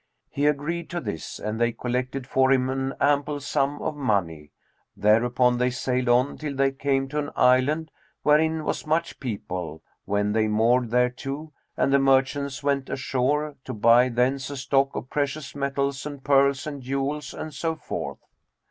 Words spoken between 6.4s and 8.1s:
they came to an island